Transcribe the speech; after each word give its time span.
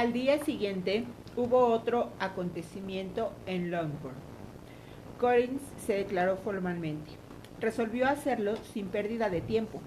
Al 0.00 0.14
día 0.14 0.42
siguiente 0.42 1.04
hubo 1.36 1.66
otro 1.66 2.08
acontecimiento 2.20 3.34
en 3.44 3.70
Longbourn. 3.70 4.16
Collins 5.20 5.60
se 5.84 5.92
declaró 5.92 6.38
formalmente. 6.38 7.10
Resolvió 7.60 8.08
hacerlo 8.08 8.56
sin 8.72 8.86
pérdida 8.86 9.28
de 9.28 9.42
tiempo, 9.42 9.82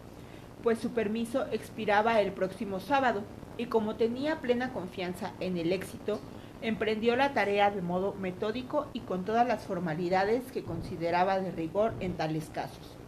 pues 0.62 0.78
su 0.78 0.92
permiso 0.92 1.48
expiraba 1.52 2.22
el 2.22 2.32
próximo 2.32 2.80
sábado 2.80 3.24
y 3.58 3.66
como 3.66 3.96
tenía 3.96 4.40
plena 4.40 4.72
confianza 4.72 5.32
en 5.40 5.58
el 5.58 5.74
éxito, 5.74 6.20
emprendió 6.62 7.16
la 7.16 7.34
tarea 7.34 7.72
de 7.72 7.82
modo 7.82 8.14
metódico 8.14 8.86
y 8.94 9.00
con 9.00 9.26
todas 9.26 9.48
las 9.48 9.66
formalidades 9.66 10.52
que 10.52 10.64
consideraba 10.64 11.40
de 11.40 11.50
rigor 11.50 11.92
en 12.02 12.14
tales 12.14 12.52
casos. 12.54 13.03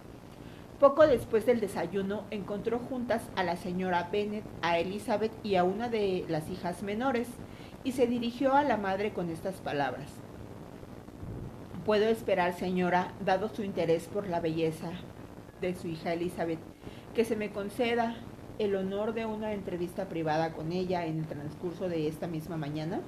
Poco 0.79 1.07
después 1.07 1.45
del 1.45 1.61
desayuno 1.61 2.23
encontró 2.31 2.79
juntas 2.79 3.23
a 3.37 3.43
la 3.43 3.55
señora 3.55 4.09
Bennet, 4.11 4.43
a 4.61 4.77
Elizabeth 4.77 5.31
y 5.41 5.55
a 5.55 5.63
una 5.63 5.87
de 5.87 6.25
las 6.27 6.49
hijas 6.49 6.83
menores, 6.83 7.29
y 7.85 7.93
se 7.93 8.07
dirigió 8.07 8.53
a 8.53 8.63
la 8.63 8.75
madre 8.75 9.13
con 9.13 9.29
estas 9.29 9.55
palabras. 9.55 10.07
Puedo 11.85 12.07
esperar, 12.09 12.53
señora, 12.53 13.13
dado 13.23 13.47
su 13.47 13.63
interés 13.63 14.07
por 14.07 14.27
la 14.27 14.41
belleza 14.41 14.91
de 15.61 15.75
su 15.75 15.87
hija 15.87 16.11
Elizabeth, 16.11 16.59
que 17.13 17.23
se 17.23 17.37
me 17.37 17.51
conceda 17.51 18.17
el 18.59 18.75
honor 18.75 19.13
de 19.13 19.25
una 19.25 19.53
entrevista 19.53 20.09
privada 20.09 20.51
con 20.51 20.73
ella 20.73 21.05
en 21.05 21.19
el 21.19 21.27
transcurso 21.27 21.87
de 21.87 22.07
esta 22.07 22.27
misma 22.27 22.57
mañana? 22.57 22.99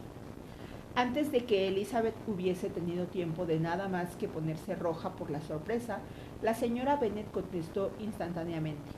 Antes 0.95 1.31
de 1.31 1.45
que 1.45 1.67
Elizabeth 1.67 2.16
hubiese 2.27 2.70
tenido 2.70 3.05
tiempo 3.05 3.45
de 3.45 3.59
nada 3.59 3.88
más 3.88 4.16
que 4.16 4.27
ponerse 4.27 4.73
roja 4.73 5.16
por 5.16 5.30
la 5.30 5.41
sorpresa, 5.41 5.99
la 6.41 6.53
señora 6.53 6.97
Bennet 6.97 7.31
contestó 7.31 7.91
instantáneamente. 7.99 8.91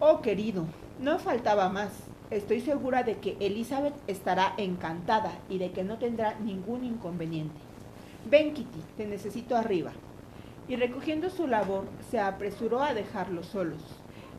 Oh, 0.00 0.20
querido, 0.20 0.66
no 0.98 1.18
faltaba 1.18 1.68
más. 1.68 1.92
Estoy 2.30 2.60
segura 2.60 3.02
de 3.02 3.18
que 3.18 3.36
Elizabeth 3.40 3.94
estará 4.06 4.54
encantada 4.56 5.32
y 5.48 5.58
de 5.58 5.72
que 5.72 5.84
no 5.84 5.98
tendrá 5.98 6.38
ningún 6.40 6.84
inconveniente. 6.84 7.60
Ven, 8.28 8.54
Kitty, 8.54 8.80
te 8.96 9.06
necesito 9.06 9.56
arriba. 9.56 9.92
Y 10.68 10.76
recogiendo 10.76 11.30
su 11.30 11.46
labor, 11.46 11.84
se 12.10 12.20
apresuró 12.20 12.82
a 12.82 12.94
dejarlos 12.94 13.46
solos. 13.46 13.82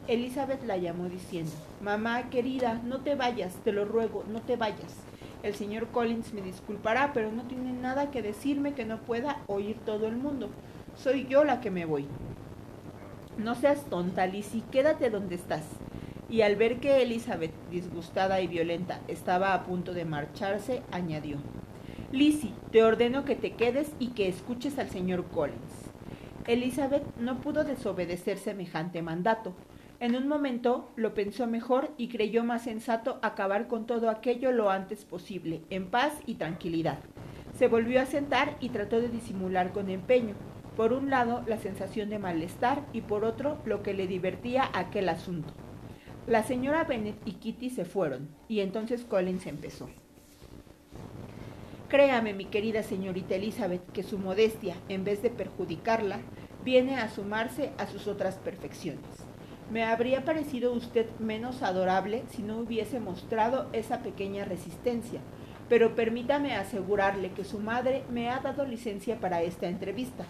Elizabeth 0.07 0.63
la 0.65 0.77
llamó 0.77 1.09
diciendo, 1.09 1.51
Mamá 1.81 2.29
querida, 2.29 2.81
no 2.83 3.01
te 3.01 3.15
vayas, 3.15 3.53
te 3.63 3.71
lo 3.71 3.85
ruego, 3.85 4.23
no 4.29 4.41
te 4.41 4.55
vayas. 4.55 4.95
El 5.43 5.55
señor 5.55 5.87
Collins 5.87 6.33
me 6.33 6.41
disculpará, 6.41 7.11
pero 7.13 7.31
no 7.31 7.43
tiene 7.43 7.73
nada 7.73 8.11
que 8.11 8.21
decirme 8.21 8.73
que 8.73 8.85
no 8.85 8.99
pueda 8.99 9.41
oír 9.47 9.77
todo 9.85 10.07
el 10.07 10.15
mundo. 10.15 10.49
Soy 10.95 11.25
yo 11.27 11.43
la 11.43 11.61
que 11.61 11.71
me 11.71 11.85
voy. 11.85 12.07
No 13.37 13.55
seas 13.55 13.85
tonta, 13.85 14.25
Lizzie, 14.27 14.63
quédate 14.71 15.09
donde 15.09 15.35
estás. 15.35 15.65
Y 16.29 16.41
al 16.41 16.55
ver 16.55 16.79
que 16.79 17.01
Elizabeth, 17.01 17.53
disgustada 17.69 18.41
y 18.41 18.47
violenta, 18.47 19.01
estaba 19.07 19.53
a 19.53 19.63
punto 19.63 19.93
de 19.93 20.05
marcharse, 20.05 20.81
añadió, 20.91 21.37
Lizzie, 22.11 22.53
te 22.71 22.83
ordeno 22.83 23.25
que 23.25 23.35
te 23.35 23.53
quedes 23.53 23.91
y 23.99 24.09
que 24.09 24.27
escuches 24.27 24.77
al 24.79 24.89
señor 24.89 25.25
Collins. 25.25 25.89
Elizabeth 26.47 27.03
no 27.17 27.39
pudo 27.39 27.63
desobedecer 27.63 28.37
semejante 28.37 29.01
mandato, 29.01 29.53
en 30.01 30.15
un 30.15 30.27
momento 30.27 30.89
lo 30.95 31.13
pensó 31.13 31.45
mejor 31.45 31.91
y 31.95 32.07
creyó 32.07 32.43
más 32.43 32.63
sensato 32.63 33.19
acabar 33.21 33.67
con 33.67 33.85
todo 33.85 34.09
aquello 34.09 34.51
lo 34.51 34.71
antes 34.71 35.05
posible, 35.05 35.61
en 35.69 35.91
paz 35.91 36.13
y 36.25 36.35
tranquilidad. 36.35 36.97
Se 37.55 37.67
volvió 37.67 38.01
a 38.01 38.07
sentar 38.07 38.57
y 38.59 38.69
trató 38.69 38.99
de 38.99 39.09
disimular 39.09 39.71
con 39.71 39.89
empeño, 39.89 40.33
por 40.75 40.93
un 40.93 41.09
lado 41.09 41.43
la 41.47 41.57
sensación 41.57 42.09
de 42.09 42.19
malestar 42.19 42.85
y 42.93 43.01
por 43.01 43.25
otro 43.25 43.57
lo 43.65 43.83
que 43.83 43.93
le 43.93 44.07
divertía 44.07 44.69
aquel 44.73 45.09
asunto. 45.09 45.53
La 46.27 46.43
señora 46.43 46.83
Bennet 46.83 47.15
y 47.25 47.33
Kitty 47.33 47.69
se 47.69 47.83
fueron, 47.83 48.29
y 48.47 48.59
entonces 48.59 49.03
Collins 49.03 49.47
empezó. 49.47 49.89
Créame, 51.89 52.33
mi 52.33 52.45
querida 52.45 52.83
señorita 52.83 53.35
Elizabeth, 53.35 53.91
que 53.91 54.03
su 54.03 54.17
modestia, 54.17 54.75
en 54.87 55.03
vez 55.03 55.21
de 55.21 55.29
perjudicarla, 55.29 56.19
viene 56.63 56.97
a 56.97 57.09
sumarse 57.09 57.71
a 57.77 57.87
sus 57.87 58.07
otras 58.07 58.35
perfecciones. 58.35 59.01
Me 59.71 59.83
habría 59.83 60.23
parecido 60.23 60.73
usted 60.73 61.07
menos 61.19 61.63
adorable 61.63 62.23
si 62.29 62.43
no 62.43 62.59
hubiese 62.59 62.99
mostrado 62.99 63.67
esa 63.73 64.03
pequeña 64.03 64.45
resistencia, 64.45 65.19
pero 65.69 65.95
permítame 65.95 66.53
asegurarle 66.55 67.31
que 67.31 67.45
su 67.45 67.59
madre 67.59 68.03
me 68.09 68.29
ha 68.29 68.39
dado 68.39 68.65
licencia 68.65 69.19
para 69.19 69.41
esta 69.41 69.67
entrevista. 69.67 70.25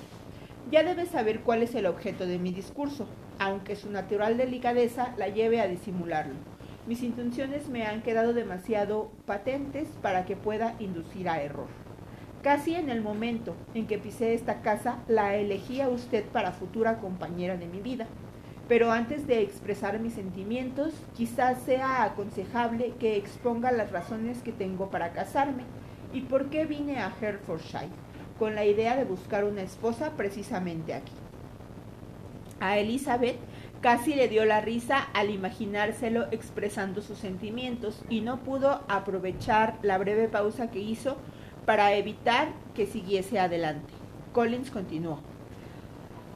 Ya 0.69 0.83
debe 0.83 1.05
saber 1.05 1.41
cuál 1.41 1.63
es 1.63 1.75
el 1.75 1.85
objeto 1.85 2.27
de 2.27 2.39
mi 2.39 2.51
discurso, 2.51 3.07
aunque 3.39 3.75
su 3.75 3.89
natural 3.89 4.37
delicadeza 4.37 5.13
la 5.17 5.27
lleve 5.27 5.59
a 5.59 5.67
disimularlo. 5.67 6.35
Mis 6.87 7.03
intenciones 7.03 7.69
me 7.69 7.85
han 7.85 8.01
quedado 8.01 8.33
demasiado 8.33 9.11
patentes 9.25 9.87
para 10.01 10.25
que 10.25 10.35
pueda 10.35 10.75
inducir 10.79 11.29
a 11.29 11.41
error. 11.41 11.67
Casi 12.43 12.75
en 12.75 12.89
el 12.89 13.01
momento 13.01 13.55
en 13.73 13.87
que 13.87 13.97
pisé 13.97 14.33
esta 14.33 14.61
casa, 14.61 14.99
la 15.07 15.35
elegí 15.35 15.81
a 15.81 15.89
usted 15.89 16.25
para 16.25 16.51
futura 16.51 16.99
compañera 16.99 17.57
de 17.57 17.67
mi 17.67 17.81
vida 17.81 18.07
pero 18.71 18.89
antes 18.89 19.27
de 19.27 19.41
expresar 19.41 19.99
mis 19.99 20.13
sentimientos, 20.13 20.93
quizás 21.13 21.61
sea 21.63 22.03
aconsejable 22.03 22.93
que 23.01 23.17
exponga 23.17 23.69
las 23.69 23.91
razones 23.91 24.41
que 24.41 24.53
tengo 24.53 24.89
para 24.89 25.11
casarme 25.11 25.63
y 26.13 26.21
por 26.21 26.49
qué 26.49 26.65
vine 26.65 27.01
a 27.01 27.11
Hertfordshire, 27.19 27.89
con 28.39 28.55
la 28.55 28.65
idea 28.65 28.95
de 28.95 29.03
buscar 29.03 29.43
una 29.43 29.61
esposa 29.61 30.11
precisamente 30.17 30.93
aquí. 30.93 31.11
A 32.59 32.77
Elizabeth 32.77 33.37
casi 33.81 34.13
le 34.13 34.27
dio 34.27 34.45
la 34.45 34.61
risa 34.61 34.99
al 35.13 35.31
imaginárselo 35.31 36.27
expresando 36.31 37.01
sus 37.01 37.17
sentimientos 37.17 38.01
y 38.09 38.21
no 38.21 38.39
pudo 38.39 38.81
aprovechar 38.87 39.79
la 39.81 39.97
breve 39.97 40.27
pausa 40.27 40.69
que 40.69 40.79
hizo 40.79 41.17
para 41.65 41.93
evitar 41.95 42.49
que 42.75 42.85
siguiese 42.85 43.39
adelante. 43.39 43.93
Collins 44.33 44.71
continuó. 44.71 45.19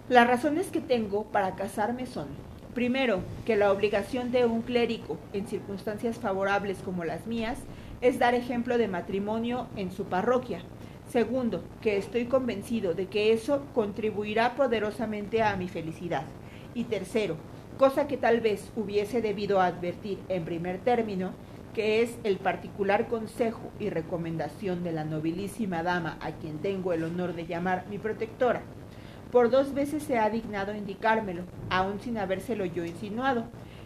Las 0.10 0.28
razones 0.28 0.68
que 0.68 0.82
tengo 0.82 1.24
para 1.26 1.56
casarme 1.56 2.06
son, 2.06 2.28
primero, 2.74 3.22
que 3.46 3.56
la 3.56 3.72
obligación 3.72 4.32
de 4.32 4.46
un 4.46 4.62
clérigo 4.62 5.18
en 5.34 5.48
circunstancias 5.48 6.18
favorables 6.18 6.80
como 6.80 7.06
las 7.06 7.26
mías 7.26 7.58
es 8.02 8.20
dar 8.20 8.36
ejemplo 8.36 8.78
de 8.78 8.88
matrimonio 8.88 9.68
en 9.76 9.92
su 9.92 10.06
parroquia. 10.06 10.62
Segundo, 11.10 11.64
que 11.82 11.98
estoy 11.98 12.26
convencido 12.26 12.94
de 12.94 13.08
que 13.08 13.32
eso 13.32 13.66
contribuirá 13.74 14.56
poderosamente 14.56 15.42
a 15.42 15.56
mi 15.56 15.68
felicidad. 15.68 16.26
Y 16.74 16.86
tercero, 16.86 17.38
cosa 17.78 18.08
que 18.08 18.18
tal 18.18 18.42
vez 18.42 18.72
hubiese 18.76 19.22
debido 19.22 19.62
advertir 19.62 20.20
en 20.30 20.46
primer 20.46 20.80
término, 20.80 21.32
que 21.74 22.02
es 22.02 22.18
el 22.24 22.38
particular 22.38 23.08
consejo 23.08 23.72
y 23.80 23.90
recomendación 23.90 24.84
de 24.84 24.94
la 24.94 25.04
nobilísima 25.04 25.84
dama 25.84 26.18
a 26.22 26.32
quien 26.32 26.60
tengo 26.60 26.94
el 26.94 27.04
honor 27.04 27.34
de 27.34 27.46
llamar 27.46 27.86
mi 27.90 27.98
protectora 27.98 28.62
por 29.36 29.50
dos 29.50 29.74
veces 29.74 30.02
se 30.04 30.18
ha 30.18 30.30
dignado 30.30 30.74
indicármelo, 30.74 31.44
aun 31.70 32.00
sin 32.00 32.18
habérselo 32.18 32.64
yo 32.64 32.86
insinuado. 32.86 33.44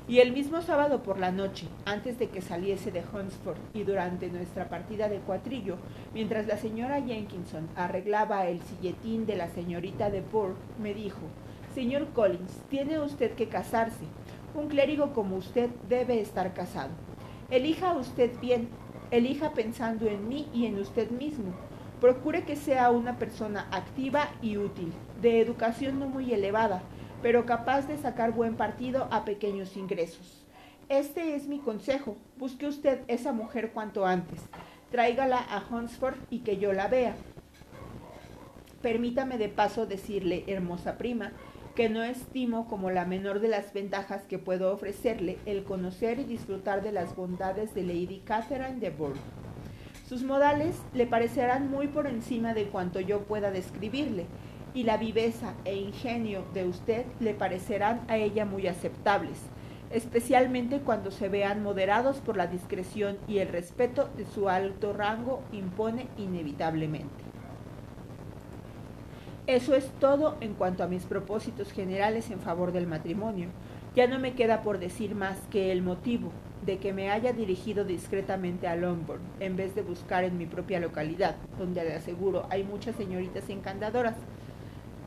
Y 0.09 0.21
el 0.21 0.31
mismo 0.31 0.63
sábado 0.63 1.03
por 1.03 1.19
la 1.19 1.31
noche, 1.31 1.67
antes 1.85 2.17
de 2.17 2.29
que 2.29 2.41
saliese 2.41 2.89
de 2.89 3.03
Hunsford 3.13 3.59
y 3.75 3.83
durante 3.83 4.31
nuestra 4.31 4.67
partida 4.67 5.07
de 5.07 5.19
cuatrillo, 5.19 5.75
mientras 6.15 6.47
la 6.47 6.57
señora 6.57 6.99
Jenkinson 6.99 7.69
arreglaba 7.75 8.47
el 8.47 8.59
silletín 8.61 9.27
de 9.27 9.35
la 9.35 9.49
señorita 9.49 10.09
de 10.09 10.21
Bourke, 10.21 10.57
me 10.81 10.95
dijo, 10.95 11.19
Señor 11.75 12.07
Collins, 12.07 12.57
tiene 12.69 12.99
usted 12.99 13.33
que 13.35 13.49
casarse. 13.49 14.03
Un 14.55 14.67
clérigo 14.67 15.13
como 15.13 15.35
usted 15.35 15.69
debe 15.87 16.19
estar 16.19 16.55
casado. 16.55 16.89
Elija 17.51 17.93
usted 17.93 18.31
bien, 18.41 18.67
elija 19.11 19.51
pensando 19.51 20.07
en 20.07 20.27
mí 20.27 20.47
y 20.51 20.65
en 20.65 20.79
usted 20.79 21.11
mismo. 21.11 21.53
Procure 22.01 22.45
que 22.45 22.55
sea 22.55 22.89
una 22.89 23.19
persona 23.19 23.67
activa 23.69 24.29
y 24.41 24.57
útil, 24.57 24.91
de 25.21 25.39
educación 25.39 25.99
no 25.99 26.07
muy 26.07 26.33
elevada, 26.33 26.81
pero 27.21 27.45
capaz 27.45 27.87
de 27.87 27.97
sacar 27.97 28.31
buen 28.31 28.55
partido 28.55 29.07
a 29.11 29.25
pequeños 29.25 29.75
ingresos. 29.75 30.45
Este 30.87 31.35
es 31.35 31.47
mi 31.47 31.59
consejo. 31.59 32.17
Busque 32.37 32.67
usted 32.67 33.01
esa 33.07 33.31
mujer 33.31 33.71
cuanto 33.71 34.05
antes. 34.05 34.41
Tráigala 34.91 35.39
a 35.39 35.63
Hunsford 35.69 36.17
y 36.29 36.39
que 36.39 36.57
yo 36.57 36.73
la 36.73 36.87
vea. 36.87 37.15
Permítame 38.81 39.37
de 39.37 39.49
paso 39.49 39.85
decirle, 39.85 40.45
hermosa 40.47 40.97
prima, 40.97 41.33
que 41.75 41.89
no 41.89 42.03
estimo 42.03 42.67
como 42.67 42.89
la 42.89 43.05
menor 43.05 43.39
de 43.39 43.49
las 43.49 43.71
ventajas 43.73 44.23
que 44.23 44.39
puedo 44.39 44.73
ofrecerle 44.73 45.37
el 45.45 45.63
conocer 45.63 46.19
y 46.19 46.23
disfrutar 46.23 46.81
de 46.81 46.91
las 46.91 47.15
bondades 47.15 47.73
de 47.73 47.83
Lady 47.83 48.21
Catherine 48.25 48.79
de 48.79 48.89
Bourgh. 48.89 49.19
Sus 50.07 50.23
modales 50.23 50.75
le 50.93 51.05
parecerán 51.05 51.69
muy 51.69 51.87
por 51.87 52.07
encima 52.07 52.53
de 52.53 52.65
cuanto 52.65 52.99
yo 52.99 53.25
pueda 53.25 53.51
describirle, 53.51 54.25
y 54.73 54.83
la 54.83 54.97
viveza 54.97 55.53
e 55.65 55.75
ingenio 55.75 56.43
de 56.53 56.65
usted 56.65 57.05
le 57.19 57.33
parecerán 57.33 58.01
a 58.07 58.17
ella 58.17 58.45
muy 58.45 58.67
aceptables, 58.67 59.39
especialmente 59.91 60.79
cuando 60.79 61.11
se 61.11 61.29
vean 61.29 61.63
moderados 61.63 62.17
por 62.17 62.37
la 62.37 62.47
discreción 62.47 63.17
y 63.27 63.39
el 63.39 63.47
respeto 63.47 64.09
de 64.15 64.25
su 64.25 64.49
alto 64.49 64.93
rango 64.93 65.41
impone 65.51 66.07
inevitablemente. 66.17 67.29
Eso 69.47 69.73
es 69.73 69.89
todo 69.99 70.37
en 70.41 70.53
cuanto 70.53 70.83
a 70.83 70.87
mis 70.87 71.05
propósitos 71.05 71.71
generales 71.71 72.29
en 72.29 72.39
favor 72.39 72.71
del 72.71 72.85
matrimonio. 72.85 73.49
Ya 73.95 74.05
no 74.05 74.19
me 74.19 74.35
queda 74.35 74.61
por 74.61 74.77
decir 74.77 75.15
más 75.15 75.39
que 75.49 75.71
el 75.71 75.81
motivo 75.81 76.31
de 76.63 76.77
que 76.77 76.93
me 76.93 77.09
haya 77.09 77.33
dirigido 77.33 77.83
discretamente 77.83 78.67
a 78.67 78.75
Longbourn, 78.75 79.21
en 79.39 79.55
vez 79.55 79.73
de 79.73 79.81
buscar 79.81 80.23
en 80.23 80.37
mi 80.37 80.45
propia 80.45 80.79
localidad, 80.79 81.35
donde 81.57 81.83
le 81.83 81.95
aseguro 81.95 82.45
hay 82.51 82.63
muchas 82.63 82.95
señoritas 82.95 83.49
encantadoras. 83.49 84.15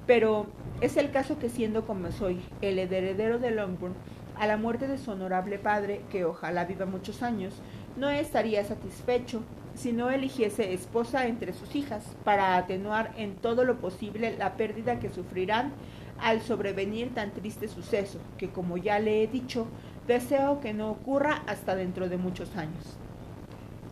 Pero 0.06 0.46
es 0.80 0.96
el 0.96 1.10
caso 1.10 1.38
que 1.38 1.48
siendo 1.48 1.86
como 1.86 2.10
soy, 2.10 2.40
el 2.60 2.78
heredero 2.78 3.38
de 3.38 3.52
Longbourn, 3.52 3.94
a 4.36 4.46
la 4.46 4.56
muerte 4.56 4.88
de 4.88 4.98
su 4.98 5.10
honorable 5.10 5.58
padre, 5.58 6.02
que 6.10 6.24
ojalá 6.24 6.64
viva 6.64 6.86
muchos 6.86 7.22
años, 7.22 7.54
no 7.96 8.10
estaría 8.10 8.64
satisfecho 8.64 9.42
si 9.74 9.92
no 9.92 10.10
eligiese 10.10 10.74
esposa 10.74 11.26
entre 11.26 11.52
sus 11.52 11.74
hijas, 11.76 12.04
para 12.24 12.56
atenuar 12.56 13.12
en 13.16 13.36
todo 13.36 13.64
lo 13.64 13.78
posible 13.78 14.36
la 14.36 14.56
pérdida 14.56 14.98
que 14.98 15.08
sufrirán 15.08 15.72
al 16.20 16.40
sobrevenir 16.42 17.14
tan 17.14 17.32
triste 17.32 17.68
suceso, 17.68 18.18
que 18.38 18.50
como 18.50 18.76
ya 18.76 18.98
le 18.98 19.22
he 19.22 19.26
dicho, 19.26 19.66
deseo 20.06 20.60
que 20.60 20.72
no 20.72 20.90
ocurra 20.90 21.42
hasta 21.46 21.74
dentro 21.74 22.08
de 22.08 22.16
muchos 22.16 22.56
años. 22.56 22.98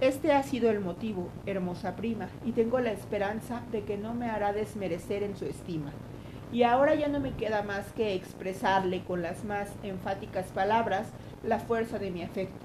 Este 0.00 0.32
ha 0.32 0.42
sido 0.42 0.70
el 0.70 0.80
motivo, 0.80 1.28
hermosa 1.44 1.94
prima, 1.94 2.28
y 2.46 2.52
tengo 2.52 2.80
la 2.80 2.90
esperanza 2.90 3.60
de 3.70 3.82
que 3.82 3.98
no 3.98 4.14
me 4.14 4.30
hará 4.30 4.54
desmerecer 4.54 5.22
en 5.22 5.36
su 5.36 5.44
estima. 5.44 5.92
Y 6.50 6.62
ahora 6.62 6.94
ya 6.94 7.08
no 7.08 7.20
me 7.20 7.34
queda 7.34 7.62
más 7.62 7.92
que 7.92 8.14
expresarle 8.14 9.04
con 9.04 9.20
las 9.20 9.44
más 9.44 9.68
enfáticas 9.82 10.46
palabras 10.46 11.08
la 11.44 11.58
fuerza 11.58 11.98
de 11.98 12.10
mi 12.10 12.22
afecto. 12.22 12.64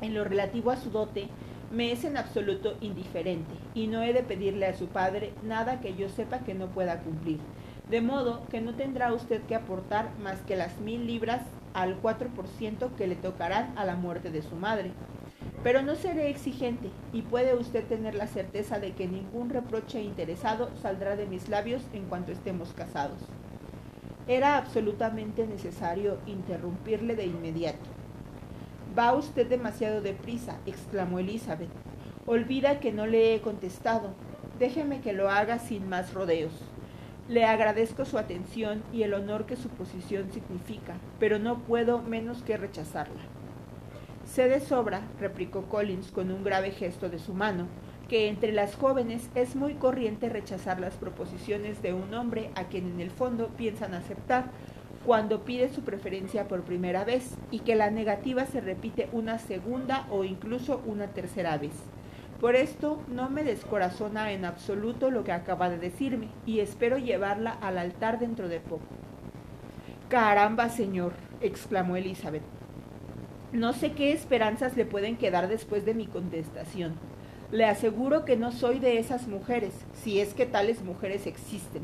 En 0.00 0.14
lo 0.14 0.24
relativo 0.24 0.70
a 0.70 0.78
su 0.78 0.88
dote, 0.88 1.28
me 1.70 1.92
es 1.92 2.04
en 2.04 2.16
absoluto 2.16 2.78
indiferente, 2.80 3.52
y 3.74 3.86
no 3.86 4.02
he 4.02 4.14
de 4.14 4.22
pedirle 4.22 4.64
a 4.64 4.78
su 4.78 4.86
padre 4.86 5.34
nada 5.42 5.82
que 5.82 5.94
yo 5.94 6.08
sepa 6.08 6.38
que 6.38 6.54
no 6.54 6.68
pueda 6.68 7.00
cumplir, 7.00 7.38
de 7.90 8.00
modo 8.00 8.46
que 8.48 8.62
no 8.62 8.72
tendrá 8.74 9.12
usted 9.12 9.42
que 9.42 9.54
aportar 9.54 10.08
más 10.22 10.40
que 10.40 10.56
las 10.56 10.80
mil 10.80 11.06
libras 11.06 11.42
al 11.74 12.00
4% 12.00 12.94
que 12.96 13.06
le 13.06 13.14
tocarán 13.14 13.76
a 13.76 13.84
la 13.84 13.94
muerte 13.94 14.30
de 14.30 14.40
su 14.40 14.56
madre. 14.56 14.92
Pero 15.64 15.82
no 15.82 15.96
seré 15.96 16.30
exigente 16.30 16.88
y 17.12 17.22
puede 17.22 17.54
usted 17.56 17.84
tener 17.84 18.14
la 18.14 18.28
certeza 18.28 18.78
de 18.78 18.92
que 18.92 19.08
ningún 19.08 19.50
reproche 19.50 20.00
interesado 20.00 20.70
saldrá 20.80 21.16
de 21.16 21.26
mis 21.26 21.48
labios 21.48 21.82
en 21.92 22.04
cuanto 22.04 22.30
estemos 22.30 22.72
casados. 22.72 23.18
Era 24.28 24.56
absolutamente 24.56 25.46
necesario 25.46 26.18
interrumpirle 26.26 27.16
de 27.16 27.26
inmediato. 27.26 27.90
Va 28.96 29.14
usted 29.14 29.46
demasiado 29.48 30.00
deprisa, 30.00 30.58
exclamó 30.66 31.18
Elizabeth. 31.18 31.70
Olvida 32.26 32.78
que 32.78 32.92
no 32.92 33.06
le 33.06 33.34
he 33.34 33.40
contestado. 33.40 34.10
Déjeme 34.58 35.00
que 35.00 35.12
lo 35.12 35.30
haga 35.30 35.58
sin 35.58 35.88
más 35.88 36.14
rodeos. 36.14 36.52
Le 37.28 37.44
agradezco 37.44 38.04
su 38.04 38.16
atención 38.16 38.82
y 38.92 39.02
el 39.02 39.14
honor 39.14 39.44
que 39.46 39.56
su 39.56 39.68
posición 39.68 40.30
significa, 40.30 40.94
pero 41.18 41.38
no 41.38 41.58
puedo 41.58 42.00
menos 42.00 42.42
que 42.42 42.56
rechazarla. 42.56 43.37
Sé 44.38 44.48
de 44.48 44.60
sobra, 44.60 45.00
replicó 45.18 45.62
Collins 45.64 46.12
con 46.12 46.30
un 46.30 46.44
grave 46.44 46.70
gesto 46.70 47.08
de 47.08 47.18
su 47.18 47.34
mano, 47.34 47.66
que 48.08 48.28
entre 48.28 48.52
las 48.52 48.76
jóvenes 48.76 49.28
es 49.34 49.56
muy 49.56 49.74
corriente 49.74 50.28
rechazar 50.28 50.78
las 50.78 50.94
proposiciones 50.94 51.82
de 51.82 51.92
un 51.92 52.14
hombre 52.14 52.52
a 52.54 52.68
quien 52.68 52.86
en 52.86 53.00
el 53.00 53.10
fondo 53.10 53.48
piensan 53.48 53.94
aceptar 53.94 54.44
cuando 55.04 55.42
pide 55.42 55.70
su 55.70 55.82
preferencia 55.82 56.46
por 56.46 56.62
primera 56.62 57.02
vez 57.02 57.34
y 57.50 57.58
que 57.58 57.74
la 57.74 57.90
negativa 57.90 58.46
se 58.46 58.60
repite 58.60 59.08
una 59.10 59.40
segunda 59.40 60.06
o 60.08 60.22
incluso 60.22 60.82
una 60.86 61.08
tercera 61.08 61.58
vez. 61.58 61.74
Por 62.40 62.54
esto 62.54 63.02
no 63.08 63.30
me 63.30 63.42
descorazona 63.42 64.30
en 64.30 64.44
absoluto 64.44 65.10
lo 65.10 65.24
que 65.24 65.32
acaba 65.32 65.68
de 65.68 65.78
decirme 65.78 66.28
y 66.46 66.60
espero 66.60 66.96
llevarla 66.96 67.58
al 67.60 67.76
altar 67.76 68.20
dentro 68.20 68.48
de 68.48 68.60
poco. 68.60 68.86
Caramba, 70.08 70.68
señor, 70.68 71.14
exclamó 71.40 71.96
Elizabeth. 71.96 72.57
No 73.52 73.72
sé 73.72 73.92
qué 73.92 74.12
esperanzas 74.12 74.76
le 74.76 74.84
pueden 74.84 75.16
quedar 75.16 75.48
después 75.48 75.86
de 75.86 75.94
mi 75.94 76.06
contestación. 76.06 76.94
Le 77.50 77.64
aseguro 77.64 78.26
que 78.26 78.36
no 78.36 78.52
soy 78.52 78.78
de 78.78 78.98
esas 78.98 79.26
mujeres, 79.26 79.72
si 79.94 80.20
es 80.20 80.34
que 80.34 80.44
tales 80.44 80.82
mujeres 80.82 81.26
existen, 81.26 81.82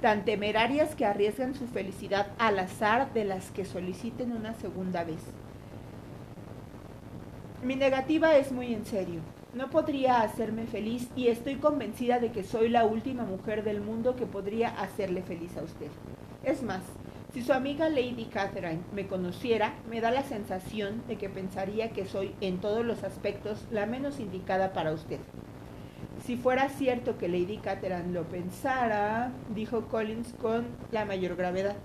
tan 0.00 0.24
temerarias 0.24 0.94
que 0.94 1.04
arriesgan 1.04 1.54
su 1.54 1.66
felicidad 1.66 2.28
al 2.38 2.58
azar 2.58 3.12
de 3.12 3.26
las 3.26 3.50
que 3.50 3.66
soliciten 3.66 4.32
una 4.32 4.54
segunda 4.54 5.04
vez. 5.04 5.20
Mi 7.62 7.76
negativa 7.76 8.34
es 8.36 8.50
muy 8.50 8.72
en 8.72 8.86
serio. 8.86 9.20
No 9.52 9.68
podría 9.68 10.22
hacerme 10.22 10.66
feliz 10.66 11.08
y 11.14 11.28
estoy 11.28 11.56
convencida 11.56 12.20
de 12.20 12.32
que 12.32 12.42
soy 12.42 12.70
la 12.70 12.86
última 12.86 13.24
mujer 13.24 13.64
del 13.64 13.82
mundo 13.82 14.16
que 14.16 14.24
podría 14.24 14.68
hacerle 14.80 15.22
feliz 15.22 15.56
a 15.58 15.62
usted. 15.62 15.90
Es 16.42 16.62
más, 16.62 16.82
si 17.36 17.42
su 17.42 17.52
amiga 17.52 17.90
Lady 17.90 18.30
Catherine 18.32 18.80
me 18.94 19.06
conociera, 19.06 19.74
me 19.90 20.00
da 20.00 20.10
la 20.10 20.22
sensación 20.22 21.02
de 21.06 21.16
que 21.16 21.28
pensaría 21.28 21.90
que 21.90 22.06
soy 22.06 22.34
en 22.40 22.62
todos 22.62 22.82
los 22.82 23.04
aspectos 23.04 23.66
la 23.70 23.84
menos 23.84 24.20
indicada 24.20 24.72
para 24.72 24.94
usted. 24.94 25.18
Si 26.24 26.38
fuera 26.38 26.70
cierto 26.70 27.18
que 27.18 27.28
Lady 27.28 27.58
Catherine 27.58 28.10
lo 28.14 28.22
pensara, 28.22 29.32
dijo 29.54 29.82
Collins 29.88 30.32
con 30.40 30.64
la 30.92 31.04
mayor 31.04 31.36
gravedad, 31.36 31.76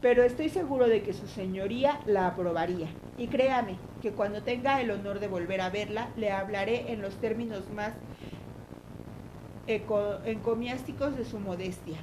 pero 0.00 0.24
estoy 0.24 0.48
seguro 0.48 0.88
de 0.88 1.02
que 1.02 1.12
su 1.12 1.28
señoría 1.28 2.00
la 2.04 2.26
aprobaría. 2.26 2.88
Y 3.16 3.28
créame 3.28 3.76
que 4.02 4.10
cuando 4.10 4.42
tenga 4.42 4.80
el 4.80 4.90
honor 4.90 5.20
de 5.20 5.28
volver 5.28 5.60
a 5.60 5.70
verla, 5.70 6.08
le 6.16 6.32
hablaré 6.32 6.90
en 6.90 7.00
los 7.00 7.14
términos 7.18 7.62
más 7.76 7.92
encomiásticos 9.68 11.16
de 11.16 11.24
su 11.24 11.38
modestia, 11.38 11.98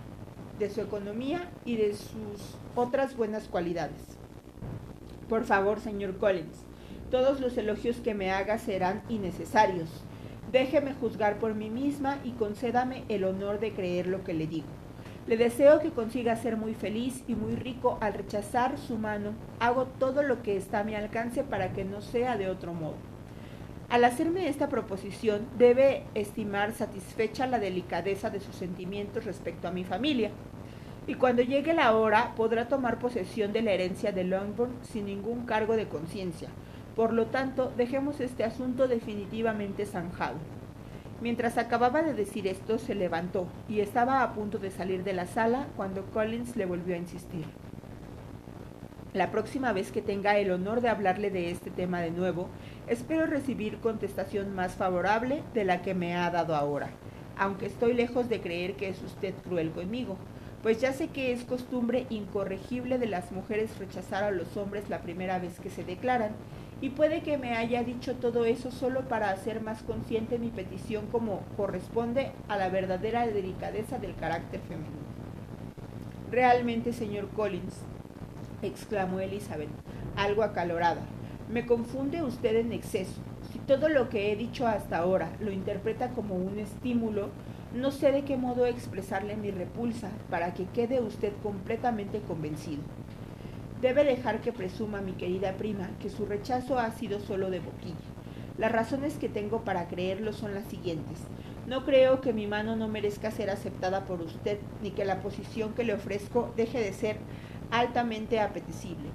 de 0.60 0.70
su 0.70 0.82
economía 0.82 1.50
y 1.66 1.78
de 1.78 1.94
sus 1.94 2.58
otras 2.76 3.16
buenas 3.16 3.48
cualidades. 3.48 4.02
Por 5.30 5.44
favor, 5.44 5.80
señor 5.80 6.18
Collins, 6.18 6.64
todos 7.12 7.40
los 7.40 7.58
elogios 7.58 7.98
que 7.98 8.14
me 8.14 8.32
haga 8.32 8.58
serán 8.58 9.02
innecesarios. 9.10 9.90
Déjeme 10.52 10.94
juzgar 10.94 11.38
por 11.40 11.56
mí 11.56 11.70
misma 11.70 12.20
y 12.24 12.32
concédame 12.32 13.04
el 13.10 13.24
honor 13.24 13.60
de 13.60 13.74
creer 13.74 14.08
lo 14.08 14.24
que 14.24 14.34
le 14.34 14.48
digo. 14.48 14.68
Le 15.28 15.38
deseo 15.38 15.80
que 15.80 15.90
consiga 15.90 16.36
ser 16.36 16.56
muy 16.56 16.76
feliz 16.76 17.24
y 17.28 17.34
muy 17.34 17.56
rico 17.56 17.98
al 18.00 18.14
rechazar 18.14 18.78
su 18.78 18.98
mano. 18.98 19.32
Hago 19.60 19.86
todo 19.86 20.22
lo 20.22 20.44
que 20.44 20.56
está 20.56 20.80
a 20.80 20.84
mi 20.84 20.94
alcance 20.94 21.44
para 21.44 21.74
que 21.74 21.84
no 21.84 22.02
sea 22.02 22.38
de 22.38 22.48
otro 22.48 22.74
modo. 22.74 23.15
Al 23.90 24.04
hacerme 24.04 24.50
esta 24.50 24.68
proposición, 24.68 25.48
debe 25.58 26.04
estimar 26.16 26.74
satisfecha 26.74 27.46
la 27.46 27.60
delicadeza 27.60 28.32
de 28.32 28.40
sus 28.40 28.56
sentimientos 28.56 29.26
respecto 29.26 29.68
a 29.68 29.72
mi 29.72 29.84
familia. 29.84 30.32
Y 31.08 31.14
cuando 31.14 31.44
llegue 31.44 31.74
la 31.74 31.96
hora, 31.96 32.34
podrá 32.36 32.68
tomar 32.68 32.98
posesión 32.98 33.54
de 33.54 33.62
la 33.62 33.72
herencia 33.72 34.12
de 34.12 34.24
Longbourn 34.24 34.74
sin 34.82 35.06
ningún 35.06 35.46
cargo 35.46 35.76
de 35.76 35.88
conciencia. 35.88 36.50
Por 36.96 37.14
lo 37.14 37.28
tanto, 37.28 37.72
dejemos 37.78 38.20
este 38.22 38.44
asunto 38.44 38.88
definitivamente 38.88 39.86
zanjado. 39.86 40.38
Mientras 41.22 41.58
acababa 41.60 42.02
de 42.02 42.14
decir 42.14 42.48
esto, 42.48 42.80
se 42.80 42.96
levantó 42.96 43.48
y 43.70 43.82
estaba 43.82 44.24
a 44.24 44.34
punto 44.34 44.58
de 44.58 44.72
salir 44.72 45.04
de 45.04 45.14
la 45.14 45.28
sala 45.28 45.68
cuando 45.78 46.06
Collins 46.06 46.56
le 46.56 46.66
volvió 46.66 46.96
a 46.96 47.00
insistir. 47.00 47.46
La 49.16 49.32
próxima 49.32 49.72
vez 49.72 49.94
que 49.94 50.02
tenga 50.02 50.38
el 50.38 50.52
honor 50.52 50.82
de 50.82 50.90
hablarle 50.90 51.32
de 51.32 51.50
este 51.50 51.72
tema 51.72 52.02
de 52.02 52.12
nuevo, 52.12 52.50
espero 52.90 53.26
recibir 53.26 53.78
contestación 53.78 54.54
más 54.54 54.74
favorable 54.74 55.42
de 55.54 55.64
la 55.64 55.82
que 55.82 55.94
me 55.94 56.18
ha 56.18 56.30
dado 56.32 56.54
ahora, 56.54 56.90
aunque 57.38 57.68
estoy 57.68 57.94
lejos 57.94 58.28
de 58.28 58.42
creer 58.42 58.74
que 58.74 58.90
es 58.90 59.02
usted 59.02 59.34
cruel 59.46 59.72
conmigo, 59.72 60.18
pues 60.62 60.82
ya 60.82 60.92
sé 60.92 61.08
que 61.08 61.32
es 61.32 61.46
costumbre 61.46 62.08
incorregible 62.10 62.98
de 62.98 63.08
las 63.08 63.32
mujeres 63.32 63.80
rechazar 63.80 64.26
a 64.26 64.32
los 64.32 64.58
hombres 64.58 64.90
la 64.90 65.00
primera 65.00 65.40
vez 65.40 65.62
que 65.62 65.70
se 65.70 65.86
declaran, 65.86 66.32
y 66.82 66.90
puede 66.90 67.22
que 67.22 67.38
me 67.38 67.56
haya 67.56 67.84
dicho 67.84 68.16
todo 68.16 68.44
eso 68.44 68.70
solo 68.70 69.08
para 69.08 69.30
hacer 69.30 69.62
más 69.62 69.82
consciente 69.84 70.40
mi 70.40 70.50
petición 70.50 71.08
como 71.10 71.40
corresponde 71.56 72.34
a 72.50 72.58
la 72.58 72.68
verdadera 72.68 73.26
delicadeza 73.26 73.98
del 73.98 74.14
carácter 74.16 74.60
femenino. 74.60 75.06
Realmente, 76.30 76.92
señor 76.92 77.30
Collins, 77.30 77.80
exclamó 78.68 79.20
Elizabeth, 79.20 79.70
algo 80.16 80.44
acalorada, 80.44 81.02
me 81.50 81.66
confunde 81.66 82.24
usted 82.24 82.56
en 82.56 82.72
exceso. 82.72 83.22
Si 83.52 83.60
todo 83.60 83.90
lo 83.90 84.10
que 84.10 84.32
he 84.32 84.36
dicho 84.36 84.68
hasta 84.68 84.98
ahora 84.98 85.32
lo 85.40 85.52
interpreta 85.52 86.10
como 86.10 86.36
un 86.36 86.60
estímulo, 86.60 87.30
no 87.74 87.92
sé 87.92 88.12
de 88.12 88.24
qué 88.24 88.38
modo 88.38 88.66
expresarle 88.66 89.36
mi 89.36 89.52
repulsa 89.52 90.10
para 90.30 90.54
que 90.54 90.66
quede 90.66 91.02
usted 91.02 91.34
completamente 91.44 92.20
convencido. 92.22 92.82
Debe 93.82 94.04
dejar 94.04 94.42
que 94.42 94.54
presuma, 94.54 95.02
mi 95.02 95.12
querida 95.14 95.54
prima, 95.58 95.90
que 96.00 96.10
su 96.10 96.26
rechazo 96.26 96.80
ha 96.80 96.90
sido 96.92 97.20
solo 97.20 97.50
de 97.50 97.60
boquilla. 97.60 97.96
Las 98.58 98.72
razones 98.72 99.18
que 99.18 99.28
tengo 99.28 99.66
para 99.66 99.88
creerlo 99.88 100.32
son 100.32 100.56
las 100.56 100.66
siguientes. 100.66 101.20
No 101.68 101.84
creo 101.84 102.22
que 102.22 102.32
mi 102.32 102.48
mano 102.48 102.76
no 102.76 102.88
merezca 102.88 103.32
ser 103.32 103.50
aceptada 103.50 104.06
por 104.06 104.22
usted, 104.22 104.60
ni 104.82 104.92
que 104.92 105.04
la 105.04 105.22
posición 105.22 105.74
que 105.74 105.84
le 105.84 105.94
ofrezco 105.94 106.54
deje 106.56 106.80
de 106.80 106.94
ser 106.94 107.18
altamente 107.72 108.40
apetecible. 108.40 109.10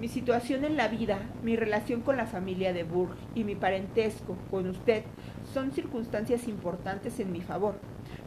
Mi 0.00 0.08
situación 0.08 0.64
en 0.64 0.76
la 0.76 0.88
vida, 0.88 1.18
mi 1.42 1.54
relación 1.54 2.00
con 2.00 2.16
la 2.16 2.26
familia 2.26 2.72
de 2.72 2.82
Burg 2.82 3.14
y 3.34 3.44
mi 3.44 3.54
parentesco 3.54 4.36
con 4.50 4.68
usted 4.68 5.04
son 5.52 5.72
circunstancias 5.72 6.48
importantes 6.48 7.20
en 7.20 7.30
mi 7.30 7.40
favor. 7.40 7.76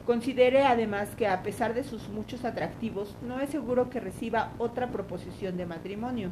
Considere 0.06 0.64
además 0.64 1.10
que 1.18 1.28
a 1.28 1.44
pesar 1.44 1.74
de 1.74 1.84
sus 1.84 2.08
muchos 2.08 2.46
atractivos, 2.46 3.18
no 3.22 3.42
es 3.42 3.50
seguro 3.50 3.90
que 3.90 4.00
reciba 4.00 4.54
otra 4.58 4.90
proposición 4.90 5.58
de 5.58 5.66
matrimonio. 5.66 6.30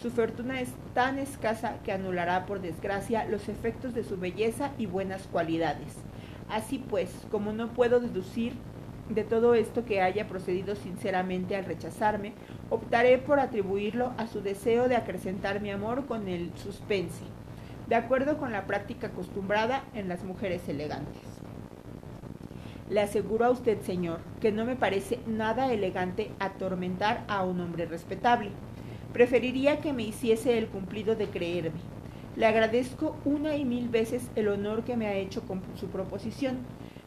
Su 0.00 0.12
fortuna 0.12 0.60
es 0.60 0.72
tan 0.94 1.18
escasa 1.18 1.78
que 1.82 1.90
anulará 1.90 2.46
por 2.46 2.60
desgracia 2.60 3.24
los 3.24 3.48
efectos 3.48 3.94
de 3.94 4.04
su 4.04 4.16
belleza 4.16 4.70
y 4.78 4.86
buenas 4.86 5.26
cualidades. 5.26 5.96
Así 6.48 6.78
pues, 6.78 7.10
como 7.32 7.52
no 7.52 7.72
puedo 7.72 7.98
deducir 7.98 8.52
de 9.08 9.24
todo 9.24 9.54
esto 9.54 9.84
que 9.84 10.02
haya 10.02 10.26
procedido 10.26 10.74
sinceramente 10.74 11.56
al 11.56 11.64
rechazarme, 11.64 12.32
optaré 12.70 13.18
por 13.18 13.38
atribuirlo 13.38 14.12
a 14.18 14.26
su 14.26 14.40
deseo 14.40 14.88
de 14.88 14.96
acrecentar 14.96 15.60
mi 15.60 15.70
amor 15.70 16.06
con 16.06 16.28
el 16.28 16.50
suspense, 16.56 17.24
de 17.88 17.94
acuerdo 17.94 18.36
con 18.38 18.52
la 18.52 18.66
práctica 18.66 19.08
acostumbrada 19.08 19.84
en 19.94 20.08
las 20.08 20.24
mujeres 20.24 20.68
elegantes. 20.68 21.22
Le 22.88 23.00
aseguro 23.00 23.44
a 23.44 23.50
usted, 23.50 23.80
señor, 23.82 24.20
que 24.40 24.52
no 24.52 24.64
me 24.64 24.76
parece 24.76 25.18
nada 25.26 25.72
elegante 25.72 26.30
atormentar 26.38 27.24
a 27.26 27.44
un 27.44 27.60
hombre 27.60 27.86
respetable. 27.86 28.50
Preferiría 29.12 29.80
que 29.80 29.92
me 29.92 30.04
hiciese 30.04 30.56
el 30.56 30.68
cumplido 30.68 31.16
de 31.16 31.26
creerme. 31.26 31.80
Le 32.36 32.46
agradezco 32.46 33.16
una 33.24 33.56
y 33.56 33.64
mil 33.64 33.88
veces 33.88 34.30
el 34.36 34.48
honor 34.48 34.84
que 34.84 34.96
me 34.96 35.06
ha 35.06 35.14
hecho 35.14 35.42
con 35.42 35.62
su 35.74 35.88
proposición, 35.88 36.58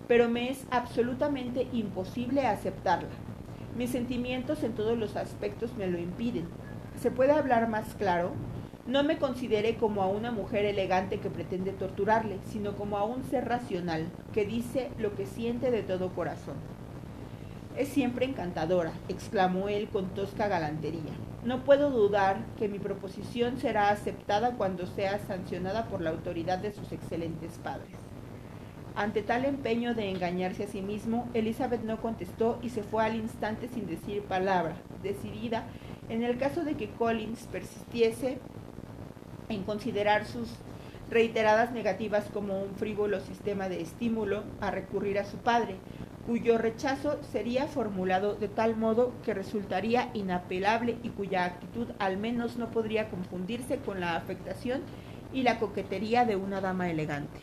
pero 0.09 0.27
me 0.27 0.49
es 0.49 0.65
absolutamente 0.71 1.67
imposible 1.71 2.47
aceptarla. 2.47 3.09
Mis 3.77 3.91
sentimientos 3.91 4.63
en 4.63 4.73
todos 4.73 4.97
los 4.97 5.15
aspectos 5.15 5.75
me 5.77 5.85
lo 5.85 5.99
impiden. 5.99 6.47
¿Se 6.99 7.11
puede 7.11 7.31
hablar 7.31 7.69
más 7.69 7.93
claro? 7.93 8.31
No 8.87 9.03
me 9.03 9.19
considere 9.19 9.75
como 9.75 10.01
a 10.01 10.07
una 10.07 10.31
mujer 10.31 10.65
elegante 10.65 11.19
que 11.19 11.29
pretende 11.29 11.73
torturarle, 11.73 12.39
sino 12.45 12.75
como 12.75 12.97
a 12.97 13.03
un 13.03 13.23
ser 13.23 13.47
racional, 13.47 14.07
que 14.33 14.47
dice 14.47 14.89
lo 14.97 15.13
que 15.13 15.27
siente 15.27 15.69
de 15.69 15.83
todo 15.83 16.09
corazón. 16.15 16.55
Es 17.77 17.89
siempre 17.89 18.25
encantadora, 18.25 18.93
exclamó 19.09 19.69
él 19.69 19.89
con 19.89 20.09
tosca 20.15 20.47
galantería. 20.47 21.13
No 21.45 21.63
puedo 21.63 21.91
dudar 21.91 22.39
que 22.57 22.67
mi 22.67 22.79
proposición 22.79 23.59
será 23.59 23.91
aceptada 23.91 24.55
cuando 24.55 24.87
sea 24.87 25.19
sancionada 25.19 25.85
por 25.85 26.01
la 26.01 26.09
autoridad 26.09 26.57
de 26.57 26.73
sus 26.73 26.91
excelentes 26.91 27.59
padres. 27.59 27.98
Ante 28.95 29.21
tal 29.21 29.45
empeño 29.45 29.93
de 29.95 30.09
engañarse 30.09 30.63
a 30.63 30.67
sí 30.67 30.81
mismo, 30.81 31.29
Elizabeth 31.33 31.83
no 31.83 32.01
contestó 32.01 32.59
y 32.61 32.69
se 32.69 32.83
fue 32.83 33.03
al 33.05 33.15
instante 33.15 33.67
sin 33.67 33.87
decir 33.87 34.21
palabra, 34.23 34.75
decidida, 35.03 35.63
en 36.09 36.23
el 36.23 36.37
caso 36.37 36.63
de 36.63 36.75
que 36.75 36.89
Collins 36.89 37.47
persistiese 37.51 38.39
en 39.47 39.63
considerar 39.63 40.25
sus 40.25 40.49
reiteradas 41.09 41.71
negativas 41.71 42.25
como 42.33 42.61
un 42.61 42.75
frívolo 42.75 43.19
sistema 43.19 43.69
de 43.69 43.81
estímulo 43.81 44.43
a 44.61 44.71
recurrir 44.71 45.17
a 45.17 45.25
su 45.25 45.37
padre, 45.37 45.75
cuyo 46.27 46.57
rechazo 46.57 47.17
sería 47.31 47.67
formulado 47.67 48.35
de 48.35 48.47
tal 48.47 48.75
modo 48.75 49.13
que 49.25 49.33
resultaría 49.33 50.11
inapelable 50.13 50.97
y 51.01 51.09
cuya 51.09 51.45
actitud 51.45 51.87
al 51.97 52.17
menos 52.17 52.57
no 52.57 52.69
podría 52.69 53.09
confundirse 53.09 53.77
con 53.77 53.99
la 53.99 54.15
afectación 54.15 54.81
y 55.31 55.43
la 55.43 55.57
coquetería 55.57 56.25
de 56.25 56.35
una 56.35 56.61
dama 56.61 56.89
elegante. 56.89 57.37